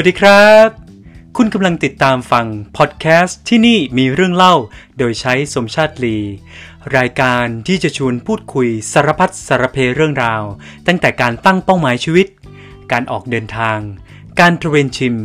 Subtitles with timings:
[0.00, 0.68] สวัสดีครับ
[1.36, 4.54] คุณกำลังติดตามฟังพอดแคสต์ที่นี่มีเรื่องเล่า
[4.98, 6.16] โดยใช้สมชาติลี
[6.96, 10.42] รายการที่จะชวนพูดคุยสารพัดสารเพเรื่องราว
[10.86, 12.26] ตั้งแต่การตั้งเป้าหมายชีวิต
[12.92, 13.78] การออกเดินทาง
[14.40, 15.16] การตระเวนชิม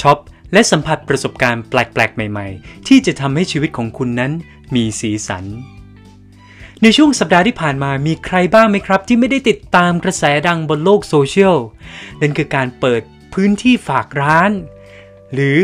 [0.00, 0.18] ช็อป
[0.52, 4.32] และสัมผัสประสบการณ์แปลกๆ ใหม่ๆ ที่จะทำให้ชีวิตของคุณนั้น
[4.74, 5.44] มีสีสัน
[6.82, 11.56] ในช่วงสัปดาห์ที่ผ่านมามีใครบ้างไหมครับ ที่ไม่ได้ติดตามกระแสดังบนโลกโซเชียล
[12.20, 13.02] นั่นคือการเปิด
[13.34, 14.50] พื้นที่ฝากร้าน
[15.32, 15.56] หรือ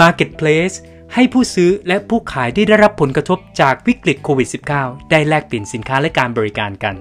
[0.00, 0.76] Marketplace
[1.14, 6.96] ให้ผู้ซื้อและผู้ขายที่ได้รับผลกระทบจากวิกฤตโควิด -19 ได้แลกเปลี่ยนสินค้าและการบริการกัน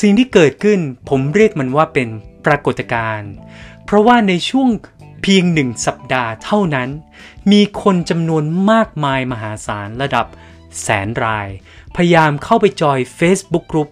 [0.00, 2.08] สิ่งที่เกิดขึ้นผมเรียกมันว่าเป็น
[2.46, 3.30] ปรากฏการณ์
[3.84, 4.68] เพราะว่าในช่วง
[5.22, 6.88] เพียงหนึ่งสัปดาห์เท่านั้น
[7.52, 10.26] มีคนจำนวนมากมายมหาศาลระดับ
[10.82, 11.48] แสนราย
[11.96, 13.90] พยายามเข้าไปจอย Facebook Group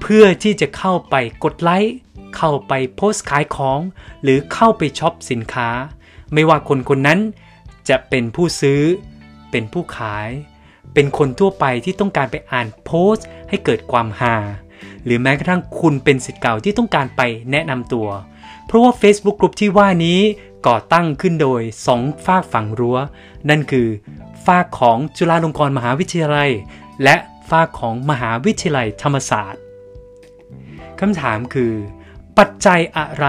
[0.00, 1.96] เพื่อที่จะเข้าไปกดไลค์
[2.36, 3.80] เข้าไปโพสต์ขายของ
[4.22, 5.68] หรือเข้าไปช็อปสินค้า
[6.32, 7.20] ไม่ว่าคนคนนั้น
[7.88, 8.82] จะเป็นผู้ซื้อ
[9.50, 10.28] เป็นผู้ขาย
[10.94, 14.36] เป็นคนทั่วไปที่ต้องการไปอ่านโพสต์ ให้เกิดความฮา
[15.04, 18.08] หรือแม้กระทั่งคุณเป็นสิทธิ์เก่าที่ต้องการไปแนะนำตัว
[18.66, 20.20] เพราะว่า Facebook Group ที่ว่านี้
[20.66, 22.98] ก่อตั้งขึ้นโดยสองฝากฝั่งรั้ว
[23.48, 23.88] นั่นคือ
[24.46, 26.50] ฝากของจุฬาลงกรณ์มหาวิทยาลัย
[27.02, 27.16] และ
[27.50, 29.62] ฝากของมหาวิทยาลัยธรรมศาสตร์
[31.00, 31.72] คำถามคือ
[32.38, 33.26] ปัจจัยอะไร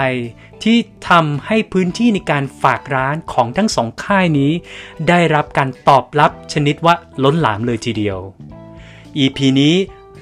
[0.64, 0.78] ที่
[1.10, 4.52] ทำให้พื้นที่ในการฝากร้านของทั้งสองค่ายนี้
[5.10, 8.18] ได้รับการตอบรับชนิดว่าล้นหลามเลยทีเดียว
[9.18, 9.76] EP นี้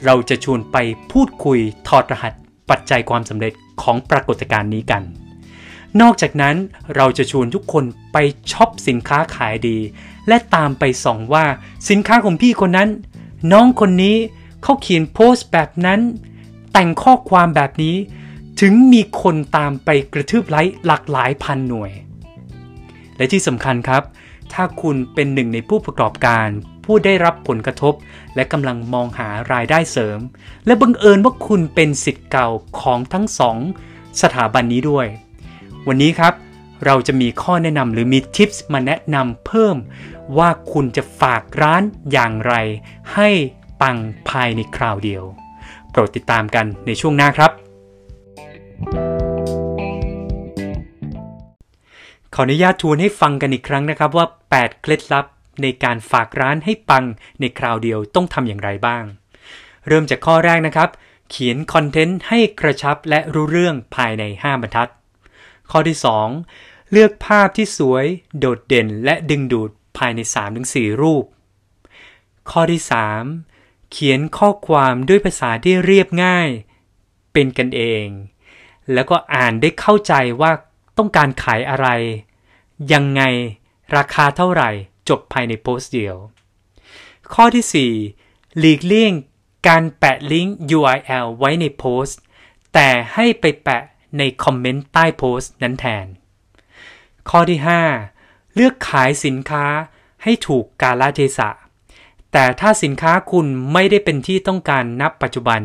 [0.05, 0.77] เราจะชวนไป
[1.11, 2.33] พูดคุยถอดรหัส
[2.69, 5.03] ปัจจัยความสำเร็จของปรากฏการณ์นี้กัน
[6.01, 6.55] นอกจากนั้น
[6.95, 8.17] เราจะชวนทุกคนไป
[8.51, 9.77] ช็อปสินค้าขายดี
[10.27, 11.45] และตามไปส่องว่า
[11.89, 12.89] สินค้าของพี่คนนั้น
[13.51, 14.17] น้องคนนี้
[14.63, 15.99] เขาเขียนโพสต์แบบนั้น
[16.73, 17.95] แต่งข้อความแบบนี้
[18.61, 21.91] ถึงมีคนตามไปกระทืบไลค์หลากหลายพันหน่วย
[23.17, 24.03] และที่สำคัญครับ
[24.53, 26.47] ถ้าคุณเป็นหนึ่งในผู้ประกอบการ
[26.85, 27.93] ผู้ได้รับผลกระทบ
[28.35, 30.19] และกำลังมองหารายได้เสริม
[30.65, 32.49] และบังเอิญว่าคุณเป็นสิทธิ์เก่า
[32.79, 33.57] ของทั้งสอง
[34.21, 35.07] สถาบันนี้ด้วย
[35.87, 36.33] วันนี้ครับ
[36.85, 39.75] เราจะมีข้อแนะนำหรือมีทิปส์มาแนะนำเพิ่ม
[40.37, 42.53] ว่าคุณจะฝากร้านอย่างไร
[43.13, 43.29] ให้
[43.81, 43.97] ปัง
[44.29, 45.23] ภายในคราวเดียว
[45.91, 47.51] โปรดติดตามกันในช่วงหน้าครับ
[52.33, 54.25] ขออนุญาตทวนให้ฟังกันอีกครั้งนะครับว่า
[54.55, 55.25] 8 เคล็ดลับ
[55.61, 57.03] ในการฝากร้านให้ปัง
[57.39, 59.03] ในคราวเดียวต้องทำอย่างไรบ้าง
[59.87, 60.89] เริ่มจากข้อแรกนะครับ
[61.29, 64.91] เขียนคอนเทนต์ให้กระชับและรู้เรื่องภายใน 5 บรรทัด
[65.71, 65.97] ข้อที่
[66.43, 68.05] 2 เลือกภาพที่สวย
[68.39, 70.19] โดดเด่นและดึงดูดภายใน
[70.61, 71.25] 3-4 รูป
[72.49, 72.81] ข้อที่
[73.35, 76.49] 3 เขียนข้อความด้วยภาษาที่เรียบง่าย
[77.33, 78.05] เป็นกันเอง
[78.93, 80.51] แล้วก็อ่านได้เข้าใจว่า
[80.97, 81.87] ต้องการขายอะไร
[82.93, 83.21] ยังไง
[83.95, 84.69] ราคาเท่าไหร่
[85.09, 86.15] จบภายในโพสต์เดียว
[87.33, 89.13] ข้อที่ 4 หลีกเลี่ยง
[89.67, 92.19] การแปะลิงก์ URL ไว้ในโพสต์
[92.73, 93.83] แต่ให้ไปแปะ
[94.17, 96.05] ในคอมเมนต์ใต้โพสต์นั้นแทน
[97.29, 97.59] ข้อที่
[98.07, 99.65] 5 เลือกขายสินค้า
[100.23, 101.49] ให้ถูกกาลเทศะ
[102.31, 105.61] แต่ถ้าสินค้าคุณไม่ได้เป็นที่ต้องการนับปัจจุบัน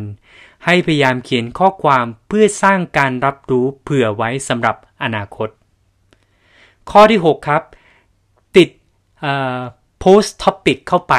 [0.65, 5.49] ให้พยายามเขียนข้อความเพื่อสร้างการรับรู้เผื่อไว้สำหรับอนาคต
[6.91, 7.63] ข้อที่ 6 ครับ
[8.57, 8.69] ติด
[10.01, 11.17] post topic เข้าไป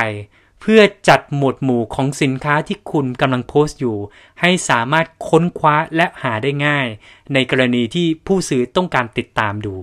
[0.62, 3.98] เพื่อจัดหมวดหมู่ของสินค้าที่คุณกำลังโพสต์อยู่
[4.42, 6.88] ให้สามารถค้นคว้าและหาได้ง่าย
[7.34, 9.76] ในกรณีที่ผู้ซื้อต้องการติดตามดู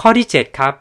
[0.00, 0.74] ข้อที่ 7 ครับ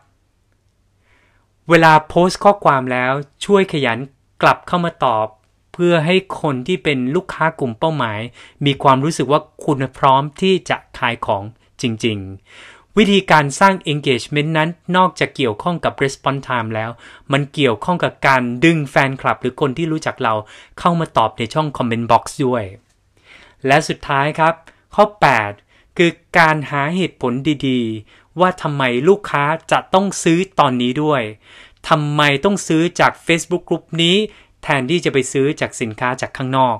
[1.69, 3.11] เวลาโพสต์ข้อความแล้ว
[3.45, 3.99] ช่วยขยัน
[4.41, 5.27] กลับเข้ามาตอบ
[5.73, 8.19] เพื่อให้คนที่เป็นลูกค้ากลุ่มเป้าหมาย
[8.65, 11.43] มีความรู้สึกว่าคุณพร้อมที่จะขายของ
[11.81, 16.89] จริง ๆ วิธีการสร้าง engagement นั้นนอกจากเกี่ยวข้องกับ response time แล้ว
[17.31, 20.33] มันเกี่ยวข้องกับการดึงแฟนคลับ หรือคนที่รู้จักเรา
[20.79, 22.63] เข้ามาตอบในช่อง comment box ด้วย
[23.67, 24.53] และสุดท้ายครับ
[24.95, 25.05] ข้อ
[25.51, 27.33] 8 คือการหาเหตุผล
[27.67, 31.21] ดีๆ ว่าทำไมลูกค้าจะต้องซื้อตอนนี้ด้วย
[31.89, 34.15] ทำไมต้องซื้อจาก Facebook Group นี้
[34.63, 36.77] แทนที่จะไปซื้อจากสินค้าจากข้างนอก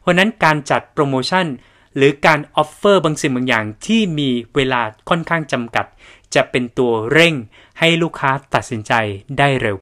[0.00, 1.46] เพราะนั้นการจัดโปรโมชั่น
[1.96, 5.86] หรือการออฟเฟอร์บางสิ่งบางอย่างที่มีเวลาค่อนข้างจำกัด
[6.34, 7.34] จะเป็นตัวเร่ง
[7.78, 8.92] ให้ลูกค้าตัดสินใจ
[9.38, 9.76] ได้เร็ว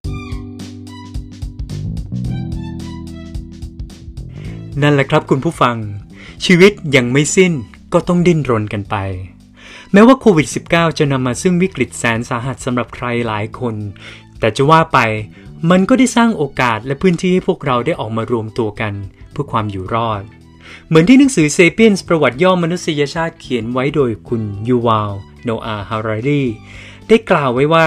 [4.83, 5.77] นั่นแหละครับคุณผู้ฟัง
[6.47, 7.53] ชีวิตยังไม่สิ้น
[7.93, 8.97] ก็ต้องดิ้นรนกันไป
[9.93, 13.75] แม้ว่าโควิด -19 จะนำมาซึ่งวิกฤตแสนสาหัสสำหรับใครหลายคน
[14.39, 14.99] แต่จะว่าไป
[15.71, 18.93] มันก็ได้สร้างโอกาสและพื้นที่ให้พวกเราได้ออกมารวมตัวกัน
[19.33, 20.23] เพื่อความอยู่รอด
[20.89, 25.13] เหมือนที่หนังสือเซเปียนส์ประวัติย่อมนุษยชาติเขียนไว้โดยคุณยูวาล
[25.45, 26.45] โนอาฮารารี
[27.09, 27.87] ได้กล่าวไว้ว่า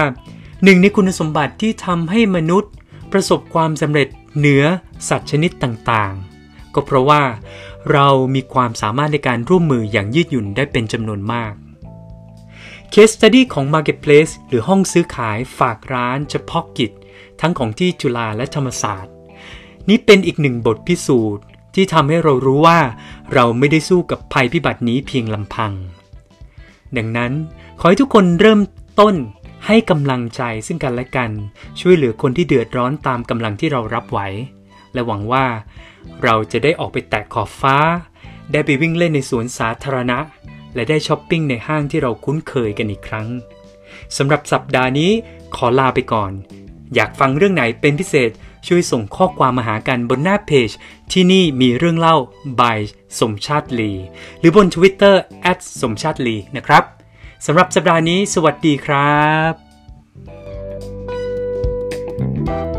[0.64, 2.72] หนึ่งในคุณสมบัติที่ทำให้มนุษย์
[3.12, 4.08] ประสบความสำเร็จ
[4.38, 4.64] เหนือ
[5.08, 7.22] สัตว์ชนิดต่างๆ ก็เพราะว่า
[7.92, 11.52] เรามีความสามารถในการร่วมมืออย่างยืดหยุ่นได้เป็นจำนวนมาก
[12.92, 16.90] Case Study ของ Marketplace หรือห้องซื้อขายฝากร้านเฉพาะกิจ
[17.40, 19.14] ทั้งของที่จุฬาและธรรมศาสตร์
[19.88, 21.44] นี่เป็นอีกหนึ่งบทพิสูจน์
[21.74, 22.80] ที่ทำให้เรารู้ว่า
[23.34, 25.72] เราไม่ได้สู้กับภัยพิบัตินี้เพียงลำพัง
[26.96, 27.32] ดังนั้น
[27.80, 28.60] ขอให้ทุกคนเริ่ม
[29.00, 29.14] ต้น
[29.66, 31.30] ให้กำลังใจซึ่งกันและกัน
[31.80, 34.20] ช่วยเหลือคนที่เดือดร้อนตามกำลังที่เรารับไหว
[34.92, 35.46] และหวังว่า
[36.24, 37.76] เราจะได้ออกไปแตะขอบฟ้า
[38.52, 40.18] ได้ไปวิ่งเล่นในสวนสาธารณะ
[40.74, 43.28] และได้ช้อปปิ้งในห้างที่เราคุ้นเคยกันอีกครั้ง
[44.16, 45.10] สำหรับสัปดาห์นี้
[45.56, 46.32] ขอลาไปก่อน
[46.94, 48.30] อยากฟังเรื่องไหนเป็นพิเศษ
[48.66, 50.70] ช่วยส่งข้อความมาหากันบนหน้าเพจ
[51.12, 52.16] ที่นี่มีเรื่องเล่า
[52.60, 52.78] by
[53.20, 53.92] สมชาติลี
[54.38, 55.14] หรือบน Twitter
[55.82, 56.84] สมชาติลีนะครับ
[57.46, 59.52] สำหรับสัปดาห์นี้ สวัสดีครับ
[62.44, 62.75] ไม่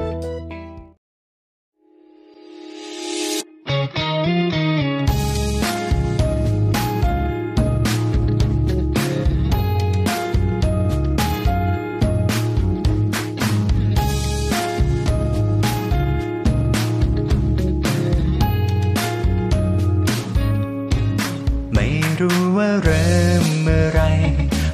[22.58, 24.02] ว่าเริ่มเมื่อไร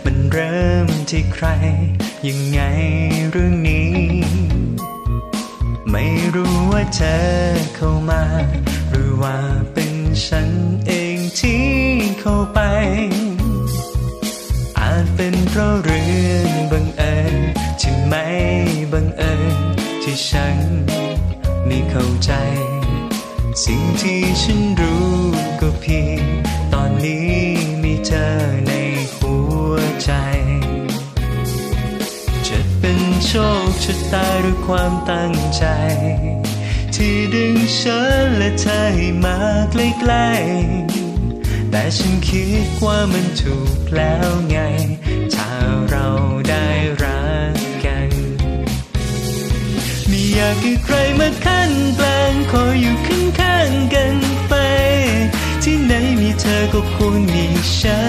[0.05, 1.47] มันเริ่มที่ใคร
[2.27, 2.59] ยังไง
[3.31, 3.97] เรื่องนี้
[5.91, 7.19] ไม่รู้ว่าเธอ
[7.75, 8.23] เข้ามา
[8.91, 9.37] หรือว่า
[9.73, 9.93] เป็น
[10.25, 10.49] ฉัน
[10.87, 11.65] เองที่
[12.19, 12.59] เข้าไป
[14.79, 17.35] อาจเป็นเพราะเรื่องบังเอิญ
[17.81, 18.27] ที่ไม่
[18.93, 19.55] บังเอิญ
[20.03, 20.57] ที่ฉัน
[21.65, 22.31] ไม่เข้าใจ
[23.63, 25.07] สิ่งที่ฉันรู้
[25.61, 26.23] ก็เพียง
[26.73, 27.42] ตอนนี้
[28.07, 28.29] เธอ
[28.67, 28.71] ใน
[29.15, 29.35] หั
[29.71, 29.73] ว
[30.03, 30.11] ใจ
[32.47, 33.31] จะเป็นโช
[33.67, 35.63] คชะตาหรือความตั้งใจ
[36.95, 39.37] ที่ดึงฉันและเธอให้มา
[39.71, 44.57] ใกล้ๆแต่ฉันคิดว่ามันถูกแล้วไง
[45.33, 45.49] ถ้า
[45.89, 46.07] เรา
[46.49, 46.67] ได้
[47.03, 47.55] รัก
[47.85, 48.09] กัน
[50.07, 54.15] ไม่อยากให้ใครมาขั้นกลางขออยู่ข้างๆกัน
[54.49, 54.53] ไป
[55.63, 55.93] ที่ไหน
[56.39, 57.45] เธอก็ควรมี
[57.79, 58.01] ฉั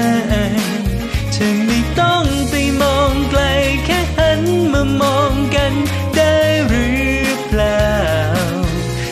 [0.50, 0.52] น
[1.32, 3.42] เธอไม่ต้องไปมองไกล
[3.84, 4.42] แค่หัน
[4.72, 5.72] มามองกัน
[6.16, 6.34] ได้
[6.68, 7.90] หรือเปล่า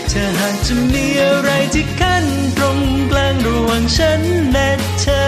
[0.08, 2.24] เธอหากจะมีอะไรที่ขั้น
[2.56, 2.78] ตรง
[3.10, 4.20] กลางระหว่างฉัน
[4.52, 4.70] และ
[5.00, 5.24] เธอ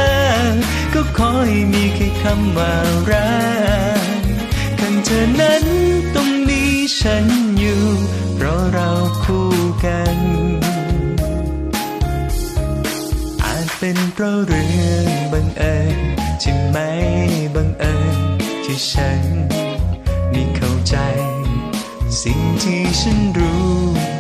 [0.95, 2.75] ก็ขอให้มีแค่คำว่า
[3.11, 3.33] รั
[4.21, 4.23] ก
[4.79, 5.65] ข้างเธอนั้น
[6.15, 6.63] ต้องมี
[7.01, 7.25] ฉัน
[7.59, 7.85] อยู่
[8.35, 8.91] เพราะเรา
[9.25, 9.49] คู่
[9.85, 10.64] กัน
[14.17, 15.99] เพราะเรื่องบังเอิญ
[16.43, 16.91] ที่ไม่
[17.55, 18.19] บังเอิญ
[18.65, 19.23] ที่ฉัน
[20.31, 20.97] ไมีเข้าใจ
[22.23, 23.73] สิ่งที่ฉันรู้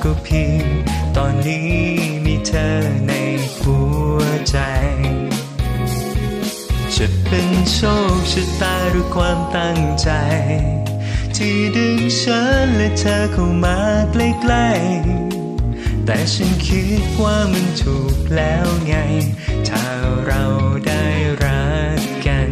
[0.02, 0.67] ก็เพียง
[1.17, 1.73] ตอนนี้
[2.25, 2.70] มีเธอ
[3.06, 3.12] ใน
[3.58, 3.76] หั
[4.17, 4.58] วใจ
[6.97, 7.79] จะเป็นโช
[8.14, 10.11] คชะตาหรือความตั้งใจ
[11.37, 13.79] ที่ดึงฉันและเธอเข้ามา
[14.12, 15.44] ใกล้ๆ
[16.06, 18.95] แต่ฉันคิดว่ามันถูกแล้วไง
[19.69, 19.85] ถ้า
[20.27, 20.45] เรา
[20.87, 21.05] ได้
[21.45, 22.50] รักกัน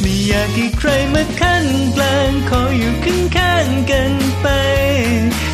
[0.00, 4.48] ไม่อยากให้ใครมาขั้นกลางขออยู่ข้างข้างๆกันไป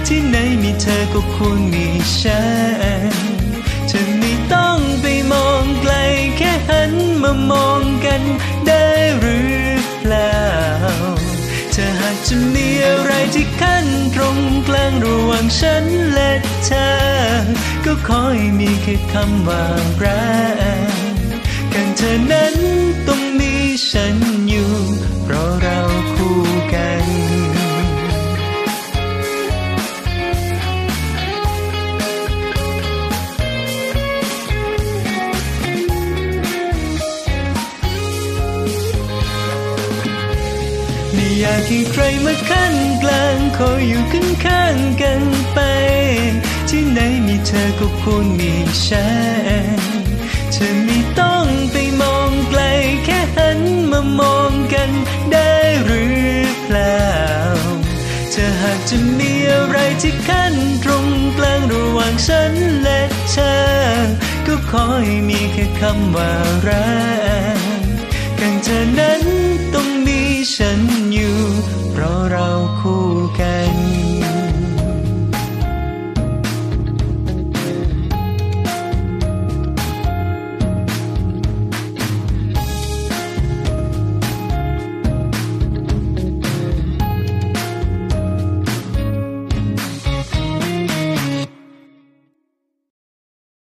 [0.06, 1.86] ที่ไหนมีเธอก็ควรมี
[2.20, 2.42] ฉั
[3.10, 3.12] น
[3.88, 5.94] เธอไม่ต้องไปมองไกล
[6.36, 6.92] แค่หัน
[7.22, 8.22] มามองกัน
[12.30, 16.32] จะมีอะไรที่ขั้นตรงกลางระหว่างฉันและ
[16.64, 16.88] เธอ
[17.84, 19.64] ก็คอยมีแค่คำว่า
[20.02, 20.26] รั
[20.88, 20.90] ก
[21.72, 22.54] กันเธอนั้น
[23.08, 23.52] ต้องมี
[23.90, 24.25] ฉัน
[41.40, 45.22] อยากให้ใครมาขั้นกลางขออยู่ข้างข้างๆกัน
[45.54, 45.58] ไป
[46.68, 48.52] ที่ไหนมีเธอก็ควรมี
[48.86, 49.08] ฉั
[49.78, 49.80] น
[50.52, 52.62] เธอไม่ต้องไปมองไกล
[53.04, 54.90] แค่หันมามองกัน
[55.32, 55.52] ได้
[55.84, 56.20] หรือ
[56.64, 57.10] เปล่า
[58.30, 62.52] เธอหากจะมีอะไรที่ขั้นตรงกลางระหว่างฉัน
[62.82, 63.00] และ
[63.30, 63.54] เธอ
[64.46, 66.32] ก็ขอให้มีแค่คำว่า
[66.66, 66.88] รั
[67.56, 67.60] ก
[68.38, 69.22] กันเธอนั้น
[69.74, 70.20] ต้องมี
[70.56, 71.05] ฉัน
[71.92, 72.48] เพราะเรา
[72.80, 73.06] คู่
[73.40, 73.75] กัน